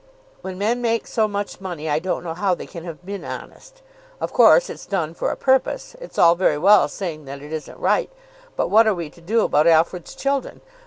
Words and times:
When 0.41 0.57
men 0.57 0.81
make 0.81 1.05
so 1.05 1.27
much 1.27 1.61
money, 1.61 1.87
I 1.87 1.99
don't 1.99 2.23
know 2.23 2.33
how 2.33 2.55
they 2.55 2.65
can 2.65 2.83
have 2.85 3.05
been 3.05 3.23
honest. 3.23 3.83
Of 4.19 4.33
course 4.33 4.67
it's 4.67 4.87
done 4.87 5.13
for 5.13 5.29
a 5.29 5.37
purpose. 5.37 5.95
It's 6.01 6.17
all 6.17 6.33
very 6.33 6.57
well 6.57 6.87
saying 6.87 7.25
that 7.25 7.43
it 7.43 7.53
isn't 7.53 7.77
right, 7.77 8.09
but 8.55 8.69
what 8.69 8.87
are 8.87 8.95
we 8.95 9.11
to 9.11 9.21
do 9.21 9.41
about 9.43 9.67
Alfred's 9.67 10.15
children? 10.15 10.61